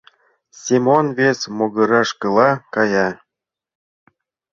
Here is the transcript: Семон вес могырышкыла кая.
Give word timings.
Семон 0.61 1.05
вес 1.17 1.39
могырышкыла 1.57 2.49
кая. 2.73 3.07